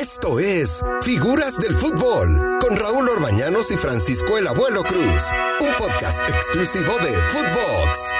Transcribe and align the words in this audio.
Esto 0.00 0.40
es 0.40 0.82
Figuras 1.02 1.58
del 1.58 1.72
Fútbol 1.72 2.58
con 2.58 2.74
Raúl 2.74 3.06
Orbañanos 3.06 3.70
y 3.70 3.76
Francisco 3.76 4.38
el 4.38 4.46
Abuelo 4.46 4.82
Cruz, 4.82 5.28
un 5.60 5.74
podcast 5.76 6.22
exclusivo 6.26 6.92
de 7.02 7.10
Footbox. 7.10 8.14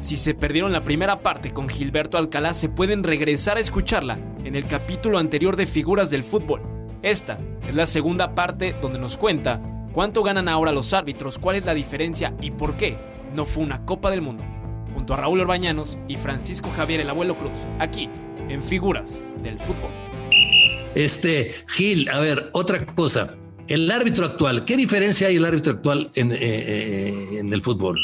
Si 0.00 0.18
se 0.18 0.34
perdieron 0.34 0.70
la 0.70 0.84
primera 0.84 1.16
parte 1.16 1.54
con 1.54 1.66
Gilberto 1.66 2.18
Alcalá, 2.18 2.52
se 2.52 2.68
pueden 2.68 3.04
regresar 3.04 3.56
a 3.56 3.60
escucharla 3.60 4.18
en 4.44 4.54
el 4.54 4.66
capítulo 4.66 5.16
anterior 5.16 5.56
de 5.56 5.64
Figuras 5.66 6.10
del 6.10 6.24
Fútbol. 6.24 6.60
Esta 7.00 7.38
es 7.66 7.74
la 7.74 7.86
segunda 7.86 8.34
parte 8.34 8.76
donde 8.82 8.98
nos 8.98 9.16
cuenta 9.16 9.62
cuánto 9.94 10.22
ganan 10.22 10.46
ahora 10.46 10.72
los 10.72 10.92
árbitros, 10.92 11.38
cuál 11.38 11.56
es 11.56 11.64
la 11.64 11.72
diferencia 11.72 12.34
y 12.42 12.50
por 12.50 12.76
qué 12.76 12.98
no 13.34 13.46
fue 13.46 13.64
una 13.64 13.86
Copa 13.86 14.10
del 14.10 14.20
Mundo. 14.20 14.44
Junto 14.92 15.14
a 15.14 15.16
Raúl 15.16 15.40
Orbañanos 15.40 15.96
y 16.06 16.16
Francisco 16.16 16.70
Javier 16.76 17.00
el 17.00 17.08
Abuelo 17.08 17.38
Cruz, 17.38 17.60
aquí 17.78 18.10
en 18.52 18.62
Figuras 18.62 19.22
del 19.42 19.58
Fútbol. 19.58 19.90
Este, 20.94 21.54
Gil, 21.68 22.08
a 22.10 22.20
ver, 22.20 22.50
otra 22.52 22.84
cosa. 22.84 23.34
El 23.68 23.90
árbitro 23.90 24.26
actual, 24.26 24.64
¿qué 24.64 24.76
diferencia 24.76 25.28
hay 25.28 25.36
el 25.36 25.44
árbitro 25.44 25.72
actual 25.72 26.10
en, 26.14 26.32
eh, 26.32 26.38
eh, 26.40 27.38
en 27.38 27.52
el 27.52 27.62
fútbol? 27.62 27.98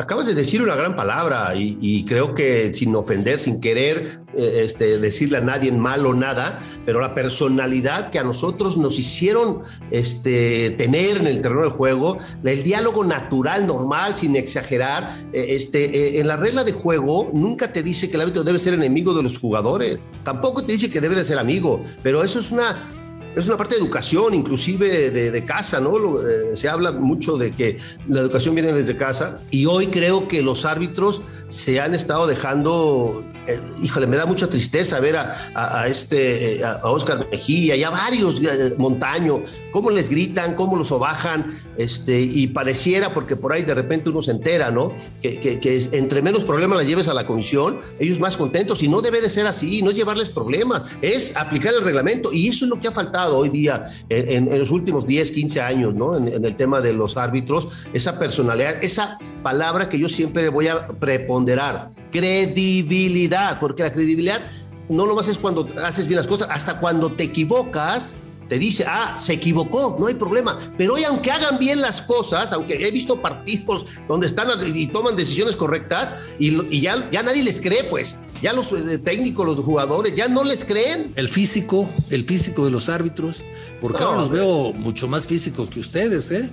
Acabas 0.00 0.26
de 0.26 0.34
decir 0.34 0.62
una 0.62 0.76
gran 0.76 0.96
palabra 0.96 1.52
y, 1.54 2.06
creo 2.06 2.34
que 2.34 2.72
sin 2.72 2.96
ofender, 2.96 3.38
sin 3.38 3.60
querer 3.60 4.22
eh, 4.34 4.62
este, 4.64 4.98
decirle 4.98 5.36
a 5.36 5.40
nadie 5.42 5.70
mal 5.72 6.06
o 6.06 6.14
nada, 6.14 6.58
pero 6.86 7.02
la 7.02 7.14
personalidad 7.14 8.08
que 8.08 8.18
a 8.18 8.24
nosotros 8.24 8.78
nos 8.78 8.98
hicieron 8.98 9.60
este, 9.90 10.70
tener 10.70 11.18
en 11.18 11.26
el 11.26 11.42
terreno 11.42 11.64
de 11.64 11.70
juego, 11.70 12.16
el 12.42 12.62
diálogo 12.62 13.04
natural, 13.04 13.66
normal, 13.66 14.14
sin 14.14 14.36
exagerar, 14.36 15.16
eh, 15.34 15.48
este, 15.50 15.84
eh, 15.84 16.20
en 16.20 16.28
la 16.28 16.38
regla 16.38 16.64
de 16.64 16.72
juego 16.72 17.30
nunca 17.34 17.70
te 17.70 17.82
dice 17.82 18.08
que 18.08 18.14
el 18.14 18.22
árbitro 18.22 18.42
debe 18.42 18.58
ser 18.58 18.72
enemigo 18.72 19.12
de 19.12 19.22
los 19.22 19.38
jugadores, 19.38 19.98
tampoco 20.24 20.64
te 20.64 20.72
dice 20.72 20.88
que 20.88 21.02
debe 21.02 21.14
de 21.14 21.24
ser 21.24 21.38
amigo, 21.38 21.82
pero 22.02 22.24
eso 22.24 22.38
es 22.38 22.50
una 22.52 22.90
es 23.36 23.46
una 23.46 23.56
parte 23.56 23.74
de 23.74 23.80
educación, 23.80 24.34
inclusive 24.34 25.10
de, 25.10 25.44
casa, 25.44 25.80
¿no? 25.80 25.96
Eh, 25.96 26.56
se 26.56 26.68
habla 26.68 26.92
mucho 26.92 27.36
de 27.36 27.52
que 27.52 27.78
la 28.08 28.20
educación 28.20 28.54
viene 28.54 28.72
desde 28.72 28.96
casa 28.96 29.40
y 29.50 29.66
hoy 29.66 29.86
creo 29.86 30.28
que 30.28 30.42
los 30.42 30.64
árbitros 30.64 31.22
se 31.48 31.80
han 31.80 31.94
estado 31.94 32.26
dejando 32.26 33.24
eh, 33.50 33.60
híjole, 33.82 34.06
me 34.06 34.16
da 34.16 34.26
mucha 34.26 34.48
tristeza 34.48 35.00
ver 35.00 35.16
a, 35.16 35.86
este, 35.88 36.58
eh, 36.58 36.64
a 36.64 36.80
Oscar 36.84 37.26
Mejía 37.30 37.74
y 37.74 37.82
a 37.82 37.90
varios, 37.90 38.40
eh, 38.40 38.74
Montaño, 38.78 39.42
cómo 39.72 39.90
les 39.90 40.08
gritan, 40.08 40.54
cómo 40.54 40.76
los 40.76 40.88
sobajan, 40.88 41.52
este, 41.76 42.20
y 42.20 42.46
pareciera, 42.48 43.12
porque 43.12 43.36
por 43.36 43.52
ahí 43.52 43.62
de 43.62 43.74
repente 43.74 44.10
uno 44.10 44.22
se 44.22 44.30
entera, 44.30 44.70
¿no? 44.70 44.92
Que, 45.20 45.60
entre 45.92 46.22
menos 46.22 46.44
problemas 46.44 46.78
la 46.78 46.84
lleves 46.84 47.08
a 47.08 47.14
la 47.14 47.26
comisión, 47.26 47.80
ellos 47.98 48.20
más 48.20 48.36
contentos, 48.36 48.82
y 48.82 48.88
no 48.88 49.00
debe 49.00 49.20
de 49.20 49.30
ser 49.30 49.46
así, 49.46 49.82
no 49.82 49.90
es 49.90 49.96
llevarles 49.96 50.28
problemas, 50.28 50.82
es 51.02 51.36
aplicar 51.36 51.74
el 51.74 51.82
reglamento, 51.82 52.32
y 52.32 52.48
eso 52.48 52.64
es 52.64 52.70
lo 52.70 52.78
que 52.78 52.88
ha 52.88 52.92
faltado 52.92 53.38
hoy 53.38 53.48
día 53.48 53.90
en, 54.08 54.58
los 54.58 54.70
últimos 54.70 55.06
10, 55.06 55.30
15 55.32 55.60
años, 55.60 55.94
¿no? 55.94 56.16
En 56.16 56.44
el 56.44 56.56
tema 56.56 56.80
de 56.80 56.92
los 56.92 57.16
árbitros, 57.16 57.68
esa 57.92 58.18
personalidad, 58.18 58.82
esa 58.82 59.18
palabra 59.42 59.88
que 59.88 59.98
yo 59.98 60.08
siempre 60.08 60.48
voy 60.48 60.68
a 60.68 60.88
preponderar, 60.88 61.90
credibilidad, 62.10 63.58
porque 63.58 63.82
la 63.82 63.92
credibilidad 63.92 64.42
no 64.88 65.06
nomás 65.06 65.28
es 65.28 65.38
cuando 65.38 65.68
haces 65.84 66.06
bien 66.06 66.18
las 66.18 66.26
cosas, 66.26 66.48
hasta 66.50 66.80
cuando 66.80 67.12
te 67.12 67.24
equivocas, 67.24 68.16
te 68.50 68.58
dice, 68.58 68.84
ah, 68.88 69.16
se 69.16 69.34
equivocó, 69.34 69.96
no 70.00 70.08
hay 70.08 70.14
problema. 70.14 70.58
Pero 70.76 70.94
hoy, 70.94 71.04
aunque 71.04 71.30
hagan 71.30 71.60
bien 71.60 71.80
las 71.80 72.02
cosas, 72.02 72.52
aunque 72.52 72.84
he 72.84 72.90
visto 72.90 73.22
partidos 73.22 73.86
donde 74.08 74.26
están 74.26 74.48
y 74.76 74.88
toman 74.88 75.14
decisiones 75.14 75.54
correctas 75.54 76.14
y, 76.40 76.80
ya, 76.80 77.08
ya 77.12 77.22
nadie 77.22 77.44
les 77.44 77.60
cree, 77.60 77.84
pues, 77.84 78.16
ya 78.42 78.52
los 78.52 78.72
eh, 78.72 78.98
técnicos, 78.98 79.46
los 79.46 79.56
jugadores, 79.60 80.16
ya 80.16 80.26
no 80.26 80.42
les 80.42 80.64
creen. 80.64 81.12
El 81.14 81.28
físico, 81.28 81.88
el 82.10 82.24
físico 82.24 82.64
de 82.64 82.72
los 82.72 82.88
árbitros, 82.88 83.44
porque 83.80 84.02
ahora 84.02 84.18
los 84.18 84.30
veo 84.30 84.72
mucho 84.72 85.06
más 85.06 85.28
físicos 85.28 85.70
que 85.70 85.78
ustedes, 85.78 86.32
¿eh? 86.32 86.50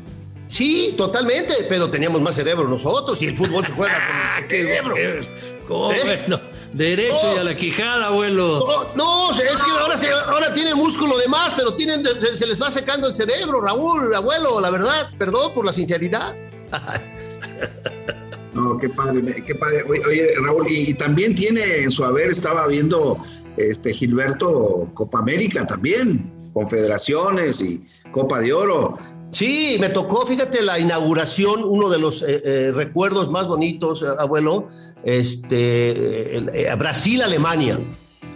Sí, 0.48 0.94
totalmente, 0.98 1.54
pero 1.68 1.90
teníamos 1.90 2.22
más 2.22 2.36
cerebro 2.36 2.68
nosotros 2.68 3.22
y 3.22 3.28
el 3.28 3.38
fútbol 3.38 3.66
se 3.66 3.72
juega 3.74 4.38
con 4.38 4.44
el 4.44 4.50
cerebro. 4.50 4.96
¿Cómo? 5.68 5.92
¿Eh? 5.92 6.26
derecho 6.74 7.34
y 7.36 7.40
a 7.40 7.44
la 7.44 7.56
quijada, 7.56 8.08
abuelo. 8.08 8.92
No, 8.96 9.32
es 9.32 9.40
que 9.40 9.70
ahora, 9.70 9.98
ahora 10.28 10.54
tienen 10.54 10.78
músculo 10.78 11.18
de 11.18 11.28
más, 11.28 11.54
pero 11.56 11.74
tienen, 11.76 12.04
se, 12.34 12.46
les 12.46 12.62
va 12.62 12.70
secando 12.70 13.08
el 13.08 13.14
cerebro, 13.14 13.62
Raúl, 13.62 14.14
abuelo, 14.14 14.62
la 14.62 14.70
verdad, 14.70 15.10
perdón 15.18 15.54
por 15.54 15.66
la 15.66 15.74
sinceridad. 15.74 16.36
No, 18.54 18.76
qué 18.80 18.90
padre, 18.90 19.44
qué 19.46 19.54
padre. 19.54 19.84
Oye, 19.84 20.30
Raúl, 20.44 20.66
y, 20.68 20.92
también 20.96 21.36
tiene 21.36 21.84
en 21.84 21.92
su 21.92 22.04
haber, 22.04 22.32
estaba 22.32 22.66
viendo 22.66 23.24
este 23.56 23.94
Gilberto 23.94 24.90
Copa 24.96 25.20
América 25.20 25.68
también, 25.68 26.50
confederaciones 26.54 27.62
y 27.62 27.86
Copa 28.12 28.40
de 28.40 28.54
Oro. 28.54 28.98
Sí, 29.32 29.78
me 29.80 29.90
tocó, 29.90 30.26
fíjate, 30.26 30.62
la 30.62 30.80
inauguración, 30.80 31.64
uno 31.64 31.90
de 31.90 32.00
los 32.00 32.22
eh, 32.22 32.42
eh, 32.44 32.72
recuerdos 32.74 33.30
más 33.30 33.48
bonitos, 33.48 34.02
eh, 34.02 34.06
abuelo, 34.18 34.68
este, 35.04 36.44
Brasil-Alemania, 36.78 37.78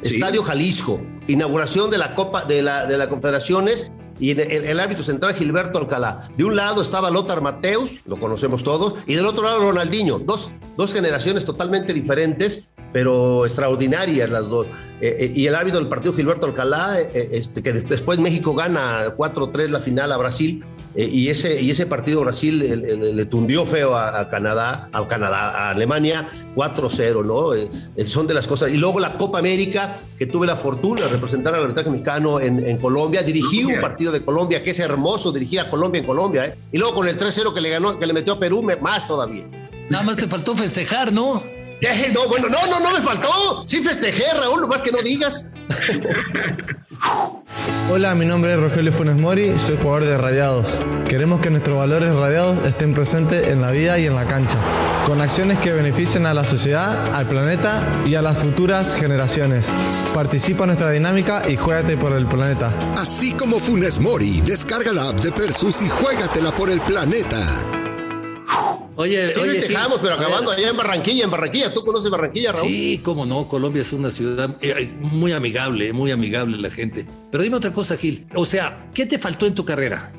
Estadio 0.04 0.44
Jalisco, 0.44 1.02
inauguración 1.28 1.90
de 1.90 1.98
la 1.98 2.14
Copa 2.14 2.44
de 2.44 2.62
la, 2.62 2.86
de 2.86 2.98
la 2.98 3.08
Confederaciones 3.08 3.92
y 4.20 4.40
el, 4.40 4.80
árbitro 4.80 5.04
central 5.04 5.34
Gilberto 5.34 5.80
Alcalá. 5.80 6.30
De 6.38 6.44
un 6.44 6.56
lado 6.56 6.82
estaba 6.82 7.10
Lothar 7.10 7.42
Mateus, 7.42 8.02
lo 8.06 8.20
conocemos 8.20 8.64
todos, 8.64 8.96
y 9.08 9.16
del 9.16 9.26
otro 9.26 9.44
lado 9.44 9.60
Ronaldinho, 9.62 10.20
dos, 10.20 10.52
dos 10.78 10.94
generaciones 10.94 11.46
totalmente 11.46 11.94
diferentes, 11.94 12.68
pero 12.94 13.46
extraordinarias 13.46 14.30
las 14.30 14.48
dos. 14.48 14.68
y 15.02 15.48
el 15.48 15.56
árbitro 15.56 15.80
del 15.80 15.90
partido 15.90 16.14
Gilberto 16.14 16.46
Alcalá, 16.46 17.00
este, 17.00 17.64
que 17.64 17.74
después 17.74 18.20
México 18.20 18.54
gana 18.54 19.16
4-3 19.16 19.70
la 19.70 19.80
final 19.80 20.12
a 20.12 20.18
Brasil, 20.18 20.64
eh, 20.96 21.10
y, 21.12 21.30
ese, 21.30 21.62
y 21.62 21.72
ese 21.72 21.86
partido 21.86 22.22
Brasil 22.22 22.60
le, 22.60 23.26
tundió 23.26 23.66
feo 23.66 23.96
a, 23.96 24.28
Canadá, 24.30 24.90
a 24.92 25.08
Canadá, 25.08 25.52
a 25.52 25.70
Alemania 25.70 26.28
4-0, 26.56 27.26
¿no? 27.26 27.54
Eh, 27.54 27.70
eh, 27.96 28.08
son 28.08 28.28
de 28.28 28.34
las 28.34 28.48
cosas. 28.48 28.70
Y 28.72 28.78
luego 28.78 29.00
la 29.00 29.14
Copa 29.14 29.40
América, 29.40 29.96
que 30.18 30.26
tuve 30.26 30.48
la 30.48 30.56
fortuna 30.56 31.02
de 31.02 31.08
representar 31.08 31.56
al 31.56 31.64
arbitraje 31.64 31.90
mexicano 31.90 32.40
en, 32.40 32.66
en, 32.66 32.78
Colombia, 32.78 33.24
dirigí 33.24 33.64
un 33.64 33.80
partido 33.80 34.12
de 34.12 34.22
Colombia, 34.22 34.64
que 34.64 34.72
es 34.72 34.80
hermoso 34.80 35.32
dirigir 35.32 35.62
a 35.62 35.70
Colombia 35.70 36.00
en 36.00 36.06
Colombia, 36.06 36.46
¿eh? 36.46 36.56
Y 36.72 36.78
luego 36.78 36.96
con 36.96 37.08
el 37.08 37.18
3-0 37.18 37.54
que 37.54 37.62
le 37.62 37.70
ganó, 37.70 37.98
que 37.98 38.06
le 38.06 38.14
metió 38.14 38.34
a 38.34 38.40
Perú, 38.40 38.62
más 38.82 39.08
todavía. 39.08 39.46
Nada 39.90 40.04
más 40.04 40.18
te 40.18 40.28
faltó 40.28 40.56
festejar, 40.56 41.12
¿no? 41.12 41.44
No, 42.14 42.28
bueno, 42.28 42.48
no, 42.48 42.68
no, 42.68 42.80
no 42.80 42.92
me 42.92 43.02
faltó. 43.02 43.64
Sí 43.66 43.82
festejé, 43.82 44.26
Raúl, 44.38 44.68
más 44.68 44.84
que 44.84 44.92
no 44.92 45.02
digas. 45.02 45.50
Hola, 47.94 48.16
mi 48.16 48.26
nombre 48.26 48.54
es 48.54 48.58
Rogelio 48.58 48.94
Funes 48.94 49.20
Mori, 49.20 49.60
soy 49.60 49.76
jugador 49.76 50.06
de 50.06 50.18
Radiados. 50.18 50.78
Queremos 51.10 51.42
que 51.42 51.50
nuestros 51.50 51.78
valores 51.78 52.16
radiados 52.16 52.66
estén 52.66 52.94
presentes 52.94 53.50
en 53.50 53.62
la 53.62 53.72
vida 53.72 54.00
y 54.00 54.06
en 54.06 54.16
la 54.16 54.26
cancha, 54.26 54.58
con 55.06 55.20
acciones 55.20 55.60
que 55.60 55.74
beneficien 55.74 56.26
a 56.26 56.34
la 56.34 56.46
sociedad, 56.46 57.14
al 57.14 57.26
planeta 57.26 57.84
y 58.06 58.16
a 58.16 58.22
las 58.22 58.38
futuras 58.38 58.96
generaciones. 58.96 59.66
Participa 60.14 60.64
en 60.64 60.68
nuestra 60.68 60.90
dinámica 60.92 61.44
y 61.50 61.58
juégate 61.58 61.98
por 61.98 62.14
el 62.14 62.28
planeta. 62.28 62.72
Así 62.96 63.34
como 63.34 63.60
Funes 63.60 64.00
Mori, 64.00 64.40
descarga 64.40 64.94
la 64.94 65.10
app 65.10 65.20
de 65.20 65.34
Persus 65.34 65.82
y 65.82 65.90
juégatela 65.90 66.54
por 66.54 66.70
el 66.70 66.80
planeta. 66.80 67.40
Oye, 68.98 69.34
oye, 69.38 69.54
festejamos, 69.54 70.00
pero 70.02 70.16
acabando 70.16 70.52
allá 70.52 70.70
en 70.70 70.78
Barranquilla, 70.78 71.24
en 71.24 71.32
Barranquilla. 71.32 71.74
¿Tú 71.74 71.84
conoces 71.84 72.12
Barranquilla, 72.12 72.52
Raúl? 72.52 72.68
Sí, 72.68 73.00
cómo 73.04 73.26
no. 73.26 73.48
Colombia 73.48 73.82
es 73.82 73.94
una 73.94 74.12
ciudad 74.12 74.56
eh, 74.62 74.94
muy 75.00 75.32
amigable, 75.32 75.94
muy 75.94 76.12
amigable 76.12 76.58
la 76.58 76.70
gente. 76.70 77.06
Pero 77.32 77.44
dime 77.44 77.56
otra 77.56 77.72
cosa, 77.72 77.96
Gil. 77.96 78.28
O 78.36 78.46
sea, 78.46 78.90
¿qué 78.94 79.06
te 79.06 79.18
faltó 79.18 79.46
en 79.46 79.56
tu 79.56 79.64
carrera? 79.64 80.12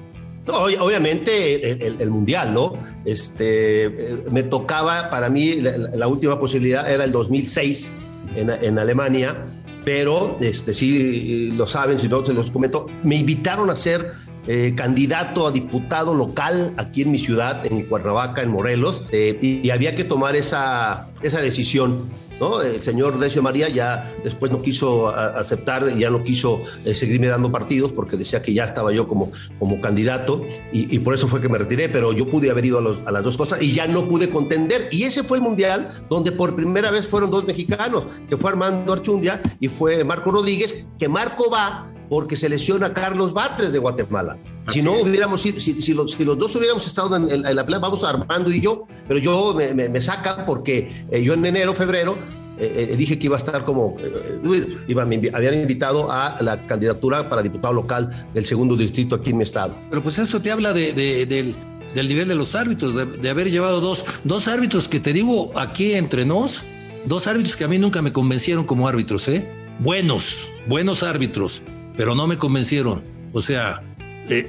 No, 0.46 0.54
obviamente 0.54 1.86
el, 1.86 2.10
mundial, 2.10 2.52
¿no? 2.52 2.76
Este, 3.04 3.84
eh, 3.84 4.24
me 4.30 4.42
tocaba, 4.42 5.08
para 5.08 5.30
mí, 5.30 5.60
la, 5.60 6.08
última 6.08 6.40
posibilidad 6.40 6.90
era 6.90 7.04
el 7.04 7.12
2006 7.12 7.92
en, 8.34 8.50
en 8.50 8.78
Alemania, 8.78 9.46
pero 9.84 10.36
este, 10.40 10.74
sí 10.74 11.52
lo 11.56 11.66
saben, 11.66 11.98
si 11.98 12.08
no 12.08 12.24
se 12.24 12.32
los 12.32 12.50
comento, 12.50 12.86
me 13.04 13.16
invitaron 13.16 13.70
a 13.70 13.76
ser 13.76 14.12
eh, 14.48 14.72
candidato 14.74 15.46
a 15.46 15.52
diputado 15.52 16.14
local 16.14 16.74
aquí 16.76 17.02
en 17.02 17.12
mi 17.12 17.18
ciudad, 17.18 17.64
en 17.64 17.84
Cuernavaca, 17.86 18.42
en 18.42 18.50
Morelos, 18.50 19.04
eh, 19.12 19.38
y, 19.40 19.70
había 19.70 19.94
que 19.94 20.02
tomar 20.02 20.34
esa, 20.34 21.08
esa 21.22 21.40
decisión. 21.40 22.10
¿no? 22.40 22.60
El 22.60 22.80
señor 22.80 23.20
Decio 23.20 23.40
María 23.40 23.68
ya 23.68 24.12
después 24.24 24.50
no 24.50 24.60
quiso 24.60 25.08
aceptar, 25.14 25.96
ya 25.96 26.10
no 26.10 26.24
quiso 26.24 26.60
eh, 26.84 26.92
seguirme 26.92 27.28
dando 27.28 27.52
partidos 27.52 27.92
porque 27.92 28.16
decía 28.16 28.42
que 28.42 28.52
ya 28.52 28.64
estaba 28.64 28.92
yo 28.92 29.06
como, 29.06 29.30
como 29.60 29.80
candidato 29.80 30.42
y, 30.72 30.98
por 30.98 31.14
eso 31.14 31.28
fue 31.28 31.40
que 31.40 31.48
me 31.48 31.58
retiré, 31.58 31.88
pero 31.88 32.12
yo 32.12 32.28
pude 32.28 32.50
haber 32.50 32.64
ido 32.64 32.78
a, 32.78 33.08
a, 33.08 33.12
las 33.12 33.22
dos 33.22 33.36
cosas 33.36 33.62
y 33.62 33.70
ya 33.70 33.86
no 33.86 34.08
pude 34.08 34.28
contender. 34.28 34.88
Y 34.90 35.04
ese 35.04 35.22
fue 35.22 35.38
el 35.38 35.44
mundial 35.44 35.90
donde 36.10 36.32
por 36.32 36.56
primera 36.56 36.90
vez 36.90 37.06
fueron 37.06 37.30
dos 37.30 37.44
mexicanos, 37.44 38.08
que 38.28 38.36
fue 38.36 38.50
Armando 38.50 38.92
Archundia 38.92 39.40
y 39.60 39.68
fue 39.68 40.02
Marco 40.02 40.32
Rodríguez, 40.32 40.88
que 40.98 41.08
Marco 41.08 41.48
va 41.48 41.91
porque 42.12 42.36
se 42.36 42.46
lesiona 42.46 42.92
Carlos 42.92 43.32
Batres 43.32 43.72
de 43.72 43.78
Guatemala. 43.78 44.36
si 44.68 44.82
no 44.82 45.00
hubiéramos 45.00 45.40
si, 45.40 45.58
si, 45.58 45.94
los, 45.94 46.12
si, 46.12 46.26
los, 46.26 46.36
dos 46.36 46.54
hubiéramos 46.56 46.86
estado 46.86 47.16
en, 47.16 47.42
la 47.42 47.64
playa, 47.64 47.80
vamos 47.80 48.04
Armando 48.04 48.52
y 48.52 48.60
yo, 48.60 48.84
pero 49.08 49.18
yo 49.18 49.54
me, 49.54 49.72
me, 49.72 50.02
saca 50.02 50.44
porque 50.44 51.06
eh, 51.10 51.22
yo 51.22 51.32
en 51.32 51.46
enero, 51.46 51.74
febrero, 51.74 52.18
eh, 52.58 52.90
eh, 52.90 52.96
dije 52.98 53.18
que 53.18 53.28
iba 53.28 53.36
a 53.36 53.38
estar 53.38 53.64
como, 53.64 53.96
eh, 53.98 54.76
iba, 54.88 55.06
me 55.06 55.22
habían 55.32 55.54
invitado 55.54 56.12
a 56.12 56.36
la 56.42 56.66
candidatura 56.66 57.30
para 57.30 57.40
diputado 57.40 57.72
local 57.72 58.10
del 58.34 58.44
segundo 58.44 58.76
distrito 58.76 59.14
aquí 59.14 59.30
en 59.30 59.38
mi 59.38 59.44
estado. 59.44 59.74
Pero 59.88 60.02
pues 60.02 60.18
eso 60.18 60.42
te 60.42 60.52
habla 60.52 60.74
de, 60.74 60.92
del, 60.92 61.54
del, 61.94 62.08
nivel 62.08 62.28
de 62.28 62.34
los 62.34 62.54
árbitros, 62.54 62.94
de, 62.94 63.06
de, 63.06 63.30
haber 63.30 63.50
llevado 63.50 63.80
dos, 63.80 64.04
dos 64.24 64.48
árbitros 64.48 64.86
que 64.86 65.00
te 65.00 65.14
digo 65.14 65.50
aquí 65.58 65.94
entre 65.94 66.26
nos, 66.26 66.66
dos 67.06 67.26
árbitros 67.26 67.56
que 67.56 67.64
a 67.64 67.68
mí 67.68 67.78
nunca 67.78 68.02
me 68.02 68.12
convencieron 68.12 68.66
como 68.66 68.86
árbitros, 68.86 69.28
¿eh? 69.28 69.50
Buenos, 69.78 70.52
buenos 70.68 71.02
árbitros, 71.02 71.62
pero 71.96 72.14
no 72.14 72.26
me 72.26 72.38
convencieron. 72.38 73.04
O 73.32 73.40
sea, 73.40 73.82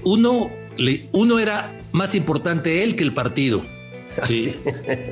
uno, 0.03 0.51
uno 1.11 1.39
era 1.39 1.79
más 1.91 2.15
importante 2.15 2.83
él 2.83 2.95
que 2.95 3.03
el 3.03 3.13
partido. 3.13 3.63
Sí. 4.27 4.55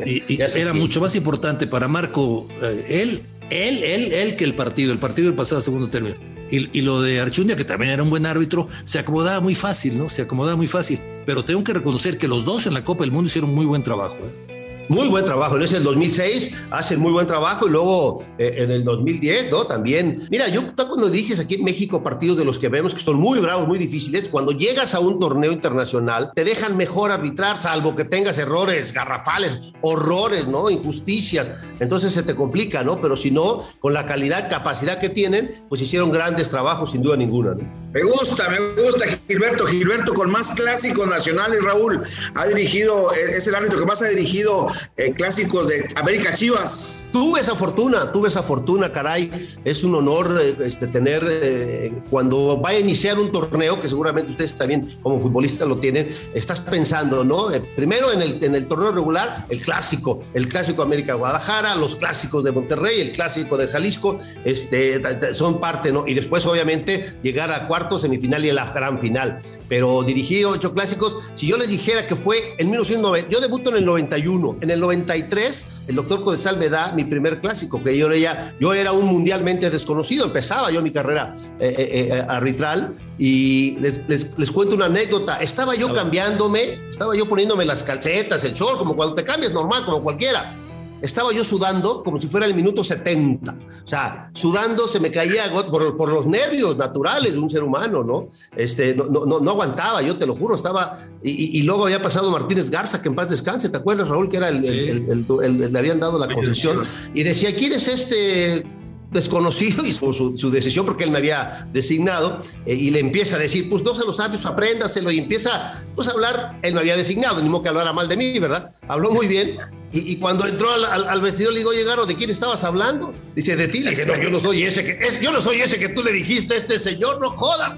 y, 0.05 0.39
era 0.39 0.73
mucho 0.73 1.01
más 1.01 1.15
importante 1.15 1.65
para 1.65 1.87
Marco 1.87 2.47
eh, 2.61 3.01
él, 3.01 3.23
él, 3.49 3.83
él, 3.83 4.13
él 4.13 4.35
que 4.35 4.43
el 4.43 4.53
partido, 4.53 4.93
el 4.93 4.99
partido 4.99 5.29
del 5.29 5.35
pasado 5.35 5.59
segundo 5.59 5.89
término. 5.89 6.17
Y, 6.51 6.77
y, 6.77 6.81
lo 6.81 7.01
de 7.01 7.19
Archundia, 7.19 7.55
que 7.55 7.65
también 7.65 7.91
era 7.93 8.03
un 8.03 8.11
buen 8.11 8.27
árbitro, 8.27 8.67
se 8.83 8.99
acomodaba 8.99 9.39
muy 9.39 9.55
fácil, 9.55 9.97
¿no? 9.97 10.07
Se 10.07 10.21
acomodaba 10.21 10.55
muy 10.55 10.67
fácil. 10.67 10.99
Pero 11.25 11.43
tengo 11.43 11.63
que 11.63 11.73
reconocer 11.73 12.19
que 12.19 12.27
los 12.27 12.45
dos 12.45 12.67
en 12.67 12.75
la 12.75 12.83
Copa 12.83 13.03
del 13.03 13.11
Mundo 13.11 13.27
hicieron 13.27 13.55
muy 13.55 13.65
buen 13.65 13.81
trabajo. 13.81 14.17
¿eh? 14.17 14.50
Muy 14.91 15.07
buen 15.07 15.23
trabajo. 15.23 15.55
En 15.55 15.61
ese 15.61 15.79
2006 15.79 16.53
hacen 16.69 16.99
muy 16.99 17.13
buen 17.13 17.25
trabajo 17.25 17.65
y 17.65 17.69
luego 17.69 18.25
eh, 18.37 18.55
en 18.57 18.71
el 18.71 18.83
2010, 18.83 19.49
¿no? 19.49 19.65
También. 19.65 20.27
Mira, 20.29 20.49
yo 20.49 20.63
cuando 20.75 21.09
diriges 21.09 21.39
aquí 21.39 21.55
en 21.55 21.63
México 21.63 22.03
partidos 22.03 22.37
de 22.37 22.43
los 22.43 22.59
que 22.59 22.67
vemos 22.67 22.93
que 22.93 22.99
son 22.99 23.17
muy 23.17 23.39
bravos, 23.39 23.69
muy 23.69 23.79
difíciles, 23.79 24.27
cuando 24.27 24.51
llegas 24.51 24.93
a 24.93 24.99
un 24.99 25.17
torneo 25.17 25.53
internacional, 25.53 26.33
te 26.35 26.43
dejan 26.43 26.75
mejor 26.75 27.09
arbitrar, 27.09 27.57
salvo 27.57 27.95
que 27.95 28.03
tengas 28.03 28.37
errores 28.37 28.91
garrafales, 28.91 29.71
horrores, 29.79 30.49
¿no? 30.49 30.69
Injusticias. 30.69 31.51
Entonces 31.79 32.11
se 32.11 32.23
te 32.23 32.35
complica, 32.35 32.83
¿no? 32.83 32.99
Pero 32.99 33.15
si 33.15 33.31
no, 33.31 33.63
con 33.79 33.93
la 33.93 34.05
calidad, 34.05 34.49
capacidad 34.49 34.99
que 34.99 35.07
tienen, 35.07 35.63
pues 35.69 35.81
hicieron 35.81 36.11
grandes 36.11 36.49
trabajos, 36.49 36.91
sin 36.91 37.01
duda 37.01 37.15
ninguna, 37.15 37.53
¿no? 37.53 37.81
Me 37.93 38.03
gusta, 38.03 38.49
me 38.49 38.81
gusta 38.81 39.05
Gilberto. 39.27 39.65
Gilberto 39.65 40.13
con 40.13 40.31
más 40.31 40.55
clásicos 40.55 41.07
nacionales, 41.09 41.61
Raúl. 41.61 42.01
Ha 42.35 42.47
dirigido, 42.47 43.11
es 43.11 43.45
el 43.47 43.55
árbitro 43.55 43.79
que 43.79 43.85
más 43.85 44.01
ha 44.01 44.07
dirigido 44.07 44.67
eh, 44.97 45.13
clásicos 45.13 45.67
de 45.67 45.87
América 45.95 46.33
Chivas. 46.33 47.09
Tuve 47.11 47.39
esa 47.39 47.55
fortuna, 47.55 48.11
tuve 48.11 48.27
esa 48.27 48.43
fortuna, 48.43 48.91
caray. 48.91 49.31
Es 49.63 49.83
un 49.83 49.95
honor 49.95 50.39
eh, 50.41 50.55
este, 50.65 50.87
tener, 50.87 51.25
eh, 51.29 51.91
cuando 52.09 52.57
vaya 52.57 52.77
a 52.77 52.81
iniciar 52.81 53.19
un 53.19 53.31
torneo, 53.31 53.79
que 53.79 53.87
seguramente 53.87 54.31
ustedes 54.31 54.55
también 54.55 54.87
como 55.01 55.19
futbolistas 55.19 55.67
lo 55.67 55.77
tienen, 55.77 56.09
estás 56.33 56.59
pensando, 56.59 57.23
¿no? 57.23 57.49
primero 57.75 58.11
en 58.11 58.21
el, 58.21 58.67
torneo 58.67 58.91
regular, 58.91 59.45
el 59.49 59.59
clásico, 59.61 60.21
el 60.33 60.47
clásico 60.47 60.81
América 60.81 61.15
Guadalajara, 61.15 61.75
los 61.75 61.95
clásicos 61.95 62.43
de 62.43 62.51
Monterrey, 62.51 63.01
el 63.01 63.11
clásico 63.11 63.57
de 63.57 63.67
Jalisco, 63.67 64.17
este, 64.45 65.01
son 65.33 65.59
parte, 65.59 65.91
¿no? 65.91 66.07
Y 66.07 66.13
después, 66.13 66.45
obviamente, 66.45 67.17
llegar 67.21 67.51
a 67.51 67.67
cuartos, 67.67 68.01
semifinal 68.01 68.43
y 68.45 68.49
a 68.49 68.53
la 68.53 68.71
gran 68.71 68.99
final. 68.99 69.39
Pero 69.67 70.03
dirigí 70.03 70.43
ocho 70.43 70.73
clásicos, 70.73 71.17
si 71.35 71.47
yo 71.47 71.57
les 71.57 71.69
dijera 71.69 72.07
que 72.07 72.15
fue 72.15 72.55
en 72.57 72.69
1990, 72.69 73.29
yo 73.29 73.39
debuto 73.39 73.69
en 73.69 73.77
el 73.77 73.85
91, 73.85 74.57
en 74.61 74.70
el 74.71 74.79
93, 74.79 75.65
el 75.87 75.95
doctor 75.95 76.21
Codesal 76.21 76.57
me 76.57 76.69
da 76.69 76.91
mi 76.93 77.03
primer 77.03 77.41
clásico, 77.41 77.83
que 77.83 77.97
yo 77.97 78.11
era, 78.11 78.53
yo 78.59 78.73
era 78.73 78.91
un 78.91 79.05
mundialmente 79.05 79.69
desconocido, 79.69 80.25
empezaba 80.25 80.71
yo 80.71 80.81
mi 80.81 80.91
carrera 80.91 81.33
eh, 81.59 81.75
eh, 81.77 82.07
eh, 82.11 82.25
arbitral 82.27 82.93
y 83.17 83.77
les, 83.79 84.09
les, 84.37 84.51
cuento 84.51 84.75
una 84.75 84.85
anécdota. 84.85 85.37
Estaba 85.37 85.75
yo 85.75 85.93
cambiándome, 85.93 86.87
estaba 86.89 87.15
yo 87.15 87.27
poniéndome 87.27 87.65
las 87.65 87.83
calcetas, 87.83 88.43
el 88.43 88.53
short, 88.53 88.77
como 88.77 88.95
cuando 88.95 89.15
te 89.15 89.23
cambias 89.23 89.51
normal, 89.51 89.85
como 89.85 90.01
cualquiera 90.01 90.55
estaba 91.01 91.33
yo 91.33 91.43
sudando 91.43 92.03
como 92.03 92.21
si 92.21 92.27
fuera 92.27 92.45
el 92.45 92.53
minuto 92.53 92.83
70. 92.83 93.55
O 93.85 93.87
sea, 93.87 94.29
sudando 94.33 94.87
se 94.87 94.99
me 94.99 95.11
caía 95.11 95.51
por, 95.51 95.97
por 95.97 96.11
los 96.11 96.27
nervios 96.27 96.77
naturales 96.77 97.33
de 97.33 97.39
un 97.39 97.49
ser 97.49 97.63
humano, 97.63 98.03
¿no? 98.03 98.27
Este, 98.55 98.95
no, 98.95 99.25
no, 99.25 99.39
no 99.39 99.51
aguantaba, 99.51 100.01
yo 100.01 100.17
te 100.17 100.25
lo 100.25 100.35
juro, 100.35 100.55
estaba. 100.55 100.99
Y, 101.23 101.59
y, 101.59 101.63
luego 101.63 101.85
había 101.85 102.01
pasado 102.01 102.31
Martínez 102.31 102.69
Garza, 102.69 103.01
que 103.01 103.09
en 103.09 103.15
paz 103.15 103.29
descanse, 103.29 103.69
¿te 103.69 103.77
acuerdas, 103.77 104.07
Raúl? 104.07 104.29
Que 104.29 104.37
era 104.37 104.49
el, 104.49 104.63
el, 104.65 105.25
el, 105.43 105.73
le 105.73 105.79
habían 105.79 105.99
dado 105.99 106.17
la 106.17 106.33
concesión. 106.33 106.83
Y 107.13 107.23
decía, 107.23 107.55
¿quién 107.55 107.73
es 107.73 107.87
este 107.87 108.63
desconocido 109.11 109.85
y 109.85 109.93
su, 109.93 110.13
su, 110.37 110.51
decisión 110.51 110.85
porque 110.85 111.03
él 111.03 111.11
me 111.11 111.17
había 111.17 111.67
designado 111.73 112.41
eh, 112.65 112.73
y 112.73 112.91
le 112.91 112.99
empieza 112.99 113.35
a 113.35 113.39
decir, 113.39 113.69
pues 113.69 113.83
no 113.83 113.93
se 113.93 114.05
lo 114.05 114.11
sabes, 114.11 114.45
apréndaselo 114.45 115.11
y 115.11 115.19
empieza 115.19 115.83
pues 115.95 116.07
a 116.07 116.11
hablar, 116.11 116.59
él 116.61 116.73
me 116.73 116.79
había 116.79 116.95
designado, 116.95 117.41
ni 117.41 117.49
modo 117.49 117.63
que 117.63 117.69
hablara 117.69 117.93
mal 117.93 118.07
de 118.07 118.17
mí, 118.17 118.39
¿verdad? 118.39 118.69
Habló 118.87 119.11
muy 119.11 119.27
bien 119.27 119.57
y, 119.93 120.13
y 120.13 120.15
cuando 120.17 120.47
entró 120.47 120.71
al, 120.71 120.85
al, 120.85 121.21
vestidor 121.21 121.51
le 121.51 121.59
digo, 121.59 121.73
llegaron, 121.73 122.07
¿de 122.07 122.15
quién 122.15 122.29
estabas 122.29 122.63
hablando? 122.63 123.13
Dice, 123.35 123.55
de 123.55 123.67
ti, 123.67 123.81
le 123.81 123.91
dije, 123.91 124.05
no, 124.05 124.15
yo 124.15 124.29
no 124.29 124.39
soy 124.39 124.63
ese 124.63 124.85
que, 124.85 125.19
no 125.21 125.41
soy 125.41 125.61
ese 125.61 125.79
que 125.79 125.89
tú 125.89 126.03
le 126.03 126.13
dijiste 126.13 126.53
a 126.53 126.57
este 126.57 126.79
señor, 126.79 127.19
no 127.19 127.29
joda. 127.29 127.77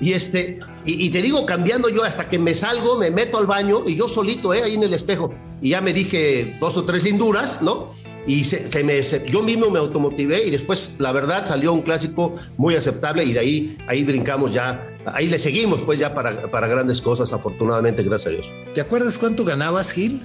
Y, 0.00 0.14
este, 0.14 0.58
y, 0.84 1.10
te 1.10 1.22
digo, 1.22 1.46
cambiando 1.46 1.88
yo 1.88 2.02
hasta 2.02 2.28
que 2.28 2.36
me 2.36 2.56
salgo, 2.56 2.98
me 2.98 3.12
meto 3.12 3.38
al 3.38 3.46
baño 3.46 3.84
y 3.86 3.94
yo 3.94 4.08
solito, 4.08 4.52
eh, 4.52 4.62
ahí 4.64 4.74
en 4.74 4.82
el 4.82 4.92
espejo, 4.94 5.32
y 5.60 5.70
ya 5.70 5.80
me 5.80 5.92
dije 5.92 6.56
dos 6.58 6.76
o 6.76 6.84
tres 6.84 7.04
linduras, 7.04 7.62
¿no? 7.62 7.94
y 8.26 8.44
se, 8.44 8.68
me, 8.84 9.02
yo 9.26 9.42
mismo 9.42 9.68
me 9.70 9.80
automotivé 9.80 10.46
y 10.46 10.50
después 10.50 10.94
la 10.98 11.10
verdad 11.10 11.46
salió 11.46 11.72
un 11.72 11.82
clásico 11.82 12.34
muy 12.56 12.76
aceptable 12.76 13.24
y 13.24 13.32
de 13.32 13.40
ahí 13.40 13.78
ahí 13.88 14.04
brincamos 14.04 14.54
ya 14.54 14.96
ahí 15.06 15.28
le 15.28 15.40
seguimos 15.40 15.80
pues 15.80 15.98
ya 15.98 16.14
para, 16.14 16.48
para 16.48 16.68
grandes 16.68 17.02
cosas 17.02 17.32
afortunadamente 17.32 18.04
gracias 18.04 18.28
a 18.28 18.30
Dios 18.30 18.52
¿te 18.74 18.80
acuerdas 18.80 19.18
cuánto 19.18 19.44
ganabas 19.44 19.90
Gil 19.90 20.22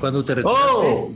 cuando 0.00 0.24
te 0.24 0.34
retiraste? 0.34 0.72
Oh, 0.72 1.12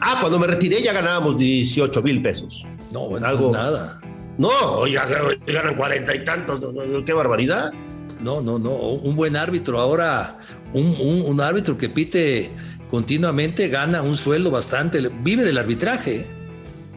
ah 0.00 0.18
cuando 0.20 0.38
me 0.38 0.46
retiré 0.46 0.82
ya 0.82 0.92
ganábamos 0.92 1.36
18 1.36 2.02
mil 2.02 2.22
pesos 2.22 2.64
no 2.92 3.08
bueno 3.08 3.26
algo 3.26 3.50
pues 3.50 3.62
nada 3.62 4.00
no 4.38 4.86
ya, 4.86 5.06
ganan 5.46 5.76
cuarenta 5.76 6.14
y 6.14 6.24
tantos 6.24 6.60
qué 7.04 7.12
barbaridad 7.12 7.72
no 8.20 8.40
no 8.40 8.58
no 8.58 8.70
un 8.70 9.14
buen 9.14 9.36
árbitro 9.36 9.78
ahora 9.80 10.38
un, 10.72 10.96
un, 10.98 11.22
un 11.26 11.40
árbitro 11.40 11.76
que 11.76 11.88
pite 11.88 12.50
continuamente 12.92 13.68
gana 13.68 14.02
un 14.02 14.14
sueldo 14.14 14.50
bastante, 14.50 15.00
vive 15.22 15.44
del 15.44 15.56
arbitraje. 15.56 16.26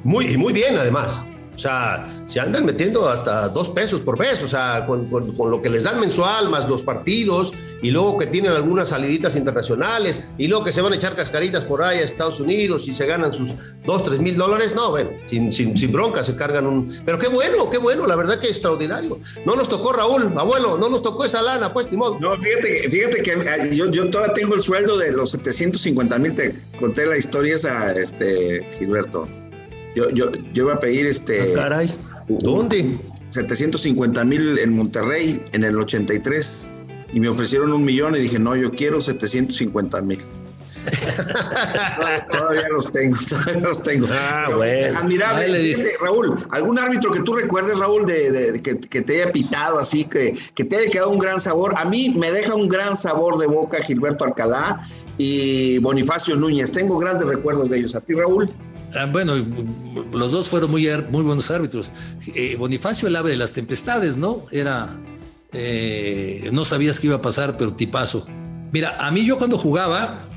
Muy, 0.03 0.35
muy 0.35 0.51
bien, 0.51 0.77
además. 0.77 1.25
O 1.55 1.57
sea, 1.57 2.05
se 2.27 2.41
andan 2.41 2.65
metiendo 2.65 3.07
hasta 3.07 3.47
dos 3.47 3.69
pesos 3.69 4.01
por 4.01 4.19
mes, 4.19 4.43
o 4.43 4.47
sea, 4.49 4.85
con, 4.85 5.09
con, 5.09 5.31
con, 5.31 5.49
lo 5.49 5.61
que 5.61 5.69
les 5.69 5.85
dan 5.85 6.01
mensual, 6.01 6.49
más 6.49 6.67
los 6.67 6.83
partidos, 6.83 7.53
y 7.81 7.91
luego 7.91 8.17
que 8.17 8.27
tienen 8.27 8.51
algunas 8.51 8.89
saliditas 8.89 9.35
internacionales, 9.35 10.19
y 10.37 10.47
luego 10.47 10.63
que 10.63 10.71
se 10.71 10.81
van 10.81 10.93
a 10.93 10.95
echar 10.95 11.15
cascaritas 11.15 11.63
por 11.65 11.83
ahí 11.83 11.99
a 11.99 12.01
Estados 12.01 12.39
Unidos 12.39 12.87
y 12.87 12.95
se 12.95 13.05
ganan 13.05 13.33
sus 13.33 13.53
dos, 13.85 14.03
tres 14.03 14.19
mil 14.19 14.37
dólares, 14.37 14.73
no, 14.75 14.91
bueno, 14.91 15.11
sin, 15.27 15.51
sin, 15.51 15.77
sin 15.77 15.91
bronca 15.91 16.23
se 16.23 16.35
cargan 16.35 16.67
un... 16.67 16.89
Pero 17.05 17.19
qué 17.19 17.27
bueno, 17.27 17.69
qué 17.69 17.77
bueno, 17.77 18.07
la 18.07 18.15
verdad 18.15 18.39
que 18.39 18.47
extraordinario. 18.47 19.19
No 19.45 19.55
nos 19.55 19.69
tocó 19.69 19.93
Raúl, 19.93 20.33
abuelo, 20.37 20.77
no 20.77 20.89
nos 20.89 21.01
tocó 21.01 21.25
esa 21.25 21.41
lana, 21.41 21.73
pues, 21.73 21.91
ni 21.91 21.97
modo. 21.97 22.19
No, 22.19 22.35
fíjate, 22.37 22.89
fíjate 22.89 23.21
que 23.21 23.31
eh, 23.31 23.75
yo, 23.75 23.89
yo 23.91 24.09
todavía 24.09 24.33
tengo 24.33 24.55
el 24.55 24.61
sueldo 24.61 24.97
de 24.97 25.11
los 25.11 25.31
750 25.31 26.19
mil, 26.19 26.35
te 26.35 26.55
conté 26.79 27.05
la 27.05 27.17
historia 27.17 27.55
esa, 27.55 27.91
este, 27.93 28.65
Gilberto. 28.77 29.27
Yo, 29.95 30.09
yo, 30.09 30.31
yo 30.53 30.63
iba 30.63 30.73
a 30.73 30.79
pedir 30.79 31.07
este. 31.07 31.53
Ah, 31.53 31.55
caray. 31.55 31.95
¿Dónde? 32.27 32.97
750 33.29 34.23
mil 34.25 34.57
en 34.59 34.75
Monterrey 34.75 35.43
en 35.53 35.63
el 35.63 35.77
83 35.77 36.69
y 37.15 37.19
me 37.21 37.29
ofrecieron 37.29 37.71
un 37.71 37.85
millón 37.85 38.13
y 38.17 38.19
dije, 38.19 38.37
no, 38.37 38.57
yo 38.57 38.69
quiero 38.71 38.99
750 38.99 40.01
mil. 40.01 40.19
todavía 42.31 42.67
los 42.69 42.91
tengo, 42.91 43.17
todavía 43.27 43.61
los 43.61 43.81
tengo. 43.81 44.07
Ah, 44.11 44.49
bueno. 44.53 44.99
Admirable. 44.99 45.95
Raúl, 46.01 46.45
¿algún 46.51 46.77
árbitro 46.77 47.13
que 47.13 47.21
tú 47.21 47.35
recuerdes, 47.35 47.79
Raúl, 47.79 48.05
de, 48.05 48.31
de 48.31 48.61
que, 48.61 48.81
que, 48.81 49.01
te 49.01 49.21
haya 49.21 49.31
pitado 49.31 49.79
así, 49.79 50.03
que, 50.03 50.37
que 50.55 50.65
te 50.65 50.75
haya 50.75 50.89
quedado 50.91 51.09
un 51.09 51.19
gran 51.19 51.39
sabor? 51.39 51.73
A 51.77 51.85
mí 51.85 52.09
me 52.09 52.29
deja 52.33 52.53
un 52.53 52.67
gran 52.67 52.97
sabor 52.97 53.37
de 53.37 53.47
boca 53.47 53.81
Gilberto 53.81 54.25
Alcalá 54.25 54.81
y 55.17 55.77
Bonifacio 55.77 56.35
Núñez. 56.35 56.73
Tengo 56.73 56.97
grandes 56.97 57.29
recuerdos 57.29 57.69
de 57.69 57.77
ellos. 57.77 57.95
¿A 57.95 58.01
ti, 58.01 58.13
Raúl? 58.13 58.51
Ah, 58.93 59.07
bueno, 59.09 59.35
los 60.11 60.31
dos 60.31 60.49
fueron 60.49 60.69
muy, 60.69 60.85
muy 61.11 61.23
buenos 61.23 61.49
árbitros. 61.49 61.91
Eh, 62.35 62.57
Bonifacio, 62.59 63.07
el 63.07 63.15
ave 63.15 63.31
de 63.31 63.37
las 63.37 63.53
tempestades, 63.53 64.17
¿no? 64.17 64.45
Era. 64.51 64.99
Eh, 65.55 66.49
no 66.51 66.65
sabías 66.65 66.99
qué 66.99 67.07
iba 67.07 67.15
a 67.15 67.21
pasar, 67.21 67.57
pero 67.57 67.73
tipazo. 67.73 68.25
Mira, 68.71 68.97
a 68.99 69.09
mí 69.11 69.25
yo 69.25 69.37
cuando 69.37 69.57
jugaba, 69.57 70.27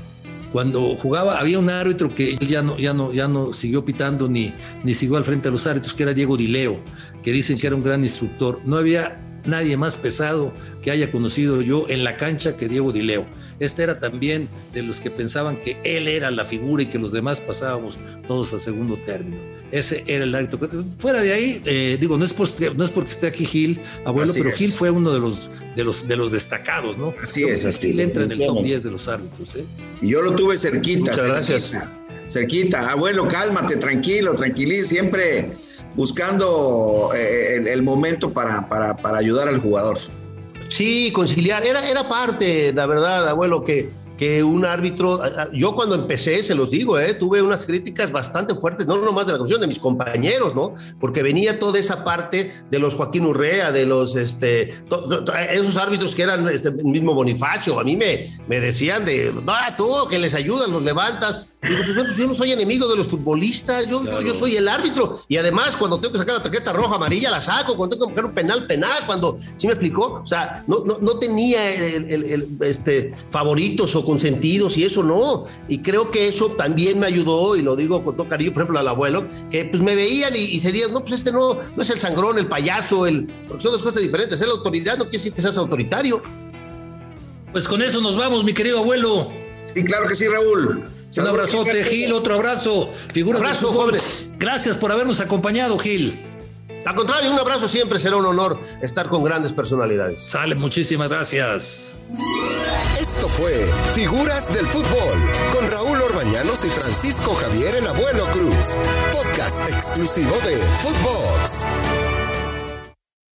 cuando 0.53 0.95
jugaba, 0.95 1.39
había 1.39 1.59
un 1.59 1.69
árbitro 1.69 2.13
que 2.13 2.37
ya 2.37 2.61
no, 2.61 2.77
ya 2.79 2.93
no, 2.93 3.11
ya 3.11 3.27
no 3.27 3.53
siguió 3.53 3.83
pitando 3.83 4.29
ni, 4.29 4.53
ni 4.83 4.93
siguió 4.93 5.17
al 5.17 5.25
frente 5.25 5.49
de 5.49 5.51
los 5.51 5.67
árbitros, 5.67 5.93
que 5.93 6.03
era 6.03 6.13
Diego 6.13 6.37
Dileo, 6.37 6.81
que 7.21 7.31
dicen 7.31 7.59
que 7.59 7.67
era 7.67 7.75
un 7.75 7.83
gran 7.83 8.01
instructor. 8.01 8.61
No 8.65 8.77
había 8.77 9.19
nadie 9.45 9.77
más 9.77 9.97
pesado 9.97 10.53
que 10.81 10.91
haya 10.91 11.11
conocido 11.11 11.61
yo 11.61 11.85
en 11.89 12.03
la 12.03 12.17
cancha 12.17 12.57
que 12.57 12.67
Diego 12.67 12.91
Dileo. 12.91 13.25
Este 13.59 13.83
era 13.83 13.99
también 13.99 14.47
de 14.73 14.83
los 14.83 15.01
que 15.01 15.11
pensaban 15.11 15.59
que 15.59 15.77
él 15.83 16.07
era 16.07 16.31
la 16.31 16.45
figura 16.45 16.83
y 16.83 16.85
que 16.85 16.97
los 16.97 17.11
demás 17.11 17.41
pasábamos 17.41 17.99
todos 18.27 18.53
a 18.53 18.59
segundo 18.59 18.97
término. 19.05 19.37
Ese 19.71 20.03
era 20.07 20.23
el 20.23 20.33
árbitro. 20.33 20.59
Fuera 20.97 21.21
de 21.21 21.33
ahí, 21.33 21.61
eh, 21.65 21.97
digo, 21.99 22.17
no 22.17 22.23
es, 22.23 22.33
por, 22.33 22.47
no 22.75 22.83
es 22.83 22.91
porque 22.91 23.11
esté 23.11 23.27
aquí 23.27 23.45
Gil, 23.45 23.81
abuelo, 24.05 24.31
así 24.31 24.39
pero 24.39 24.51
es. 24.51 24.57
Gil 24.57 24.71
fue 24.71 24.89
uno 24.89 25.11
de 25.11 25.19
los, 25.19 25.49
de 25.75 25.83
los, 25.83 26.07
de 26.07 26.15
los 26.15 26.31
destacados, 26.31 26.97
¿no? 26.97 27.13
Así 27.21 27.43
es. 27.43 27.65
Así 27.65 27.89
Gil 27.89 27.99
entra 27.99 28.23
en 28.23 28.31
el 28.31 28.39
top 28.39 28.63
10 28.63 28.83
de 28.83 28.91
los 28.91 29.07
árbitros. 29.07 29.55
¿eh? 29.55 29.65
Y 30.01 30.09
yo 30.09 30.21
lo 30.21 30.33
tuve 30.35 30.57
cerquita. 30.57 31.11
Muchas 31.11 31.15
cerquita. 31.17 31.33
gracias. 31.33 31.71
cerquita. 32.29 32.91
Abuelo, 32.91 33.27
cálmate, 33.27 33.75
tranquilo, 33.75 34.33
tranquilí, 34.35 34.83
siempre 34.83 35.51
buscando 35.95 37.11
eh, 37.15 37.63
el, 37.71 37.83
momento 37.83 38.31
para, 38.31 38.67
para, 38.67 38.95
para 38.97 39.17
ayudar 39.17 39.47
al 39.47 39.59
jugador. 39.59 39.97
Sí, 40.67 41.11
conciliar, 41.11 41.65
era, 41.65 41.87
era 41.89 42.07
parte, 42.07 42.71
la 42.73 42.85
verdad, 42.85 43.27
abuelo, 43.27 43.63
que, 43.63 43.89
que 44.19 44.43
un 44.43 44.65
árbitro, 44.65 45.21
yo 45.53 45.73
cuando 45.73 45.95
empecé, 45.95 46.43
se 46.43 46.53
los 46.53 46.71
digo, 46.71 46.99
eh, 46.99 47.13
tuve 47.13 47.41
unas 47.41 47.65
críticas 47.65 48.11
bastante 48.11 48.53
fuertes, 48.53 48.85
no 48.85 48.97
nomás 48.97 49.25
de 49.25 49.31
la 49.31 49.37
comisión, 49.37 49.61
de 49.61 49.67
mis 49.67 49.79
compañeros, 49.79 50.53
¿no? 50.53 50.73
Porque 50.99 51.23
venía 51.23 51.57
toda 51.57 51.79
esa 51.79 52.03
parte 52.03 52.51
de 52.69 52.79
los 52.79 52.95
Joaquín 52.95 53.25
Urrea, 53.25 53.71
de 53.71 53.85
los, 53.85 54.17
este, 54.17 54.71
esos 55.51 55.77
árbitros 55.77 56.15
que 56.15 56.23
eran 56.23 56.49
este, 56.49 56.69
mismo 56.71 57.13
Bonifacio, 57.13 57.79
a 57.79 57.83
mí 57.85 57.95
me, 57.95 58.29
me 58.45 58.59
decían 58.59 59.05
de, 59.05 59.31
no, 59.33 59.53
tú, 59.77 60.05
que 60.09 60.19
les 60.19 60.33
ayudan, 60.33 60.73
los 60.73 60.83
levantas, 60.83 61.58
Digo, 61.61 61.81
pues, 62.05 62.15
yo 62.15 62.25
no 62.25 62.33
soy 62.33 62.53
enemigo 62.53 62.87
de 62.87 62.95
los 62.95 63.09
futbolistas, 63.09 63.85
yo, 63.85 64.01
yo 64.21 64.33
soy 64.33 64.55
el 64.55 64.69
árbitro. 64.69 65.19
Y 65.27 65.35
además, 65.35 65.75
cuando 65.75 65.99
tengo 65.99 66.13
que 66.13 66.19
sacar 66.19 66.35
la 66.35 66.43
tarjeta 66.43 66.71
roja, 66.71 66.95
amarilla, 66.95 67.29
la 67.29 67.41
saco. 67.41 67.75
Cuando 67.75 67.97
tengo 67.97 68.07
que 68.07 68.13
sacar 68.13 68.25
un 68.25 68.33
penal, 68.33 68.65
penal. 68.65 69.05
Cuando, 69.05 69.37
¿sí 69.57 69.67
me 69.67 69.73
explicó? 69.73 70.21
O 70.23 70.25
sea, 70.25 70.63
no, 70.67 70.85
no, 70.85 70.99
no 71.01 71.19
tenía 71.19 71.69
el, 71.69 72.57
este, 72.61 73.11
favoritos 73.29 73.93
o 73.95 74.05
consentidos 74.05 74.77
y 74.77 74.85
eso 74.85 75.03
no. 75.03 75.47
Y 75.67 75.79
creo 75.79 76.09
que 76.11 76.29
eso 76.29 76.51
también 76.51 76.97
me 76.97 77.07
ayudó, 77.07 77.57
y 77.57 77.61
lo 77.61 77.75
digo 77.75 78.05
con 78.05 78.15
todo 78.15 78.27
cariño, 78.27 78.53
por 78.53 78.63
ejemplo, 78.63 78.79
al 78.79 78.87
abuelo, 78.87 79.27
que 79.51 79.65
pues 79.65 79.83
me 79.83 79.95
veían 79.95 80.37
y, 80.37 80.39
y 80.39 80.61
serían, 80.61 80.93
no, 80.93 81.01
pues 81.01 81.13
este 81.13 81.33
no, 81.33 81.55
no 81.75 81.83
es 81.83 81.89
el 81.89 81.99
sangrón, 81.99 82.39
el 82.39 82.47
payaso, 82.47 83.05
el, 83.05 83.27
porque 83.49 83.63
son 83.63 83.73
dos 83.73 83.83
cosas 83.83 84.01
diferentes. 84.01 84.39
Es 84.39 84.47
la 84.47 84.53
autoridad, 84.53 84.97
no 84.97 85.03
quiere 85.03 85.17
decir 85.17 85.33
que 85.33 85.41
seas 85.41 85.57
autoritario. 85.57 86.21
Pues 87.51 87.67
con 87.67 87.81
eso 87.81 87.99
nos 87.99 88.15
vamos, 88.15 88.45
mi 88.45 88.53
querido 88.53 88.79
abuelo. 88.79 89.29
Sí, 89.73 89.83
claro 89.83 90.07
que 90.07 90.15
sí, 90.15 90.25
Raúl. 90.25 90.98
Un 91.17 91.27
abrazote, 91.27 91.83
Gil, 91.83 92.11
otro 92.13 92.35
abrazo. 92.35 92.93
Figuras 93.13 93.41
abrazo, 93.41 93.73
jóvenes. 93.73 94.27
Gracias 94.37 94.77
por 94.77 94.91
habernos 94.91 95.19
acompañado, 95.19 95.77
Gil. 95.79 96.25
Al 96.85 96.95
contrario, 96.95 97.31
un 97.31 97.39
abrazo 97.39 97.67
siempre 97.67 97.99
será 97.99 98.15
un 98.15 98.25
honor 98.25 98.59
estar 98.81 99.09
con 99.09 99.21
grandes 99.21 99.53
personalidades. 99.53 100.21
Sale, 100.21 100.55
muchísimas 100.55 101.09
gracias. 101.09 101.95
Esto 102.99 103.27
fue 103.27 103.53
Figuras 103.93 104.53
del 104.53 104.65
Fútbol 104.67 105.19
con 105.53 105.69
Raúl 105.69 106.01
Orbañanos 106.01 106.63
y 106.65 106.69
Francisco 106.69 107.33
Javier 107.33 107.75
el 107.75 107.87
Abuelo 107.87 108.25
Cruz. 108.31 108.77
Podcast 109.11 109.61
exclusivo 109.69 110.35
de 110.45 110.57
Footbox. 110.81 111.65